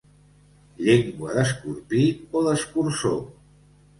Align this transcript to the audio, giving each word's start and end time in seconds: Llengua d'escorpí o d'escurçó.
Llengua 0.85 1.35
d'escorpí 1.35 2.07
o 2.39 2.43
d'escurçó. 2.47 3.15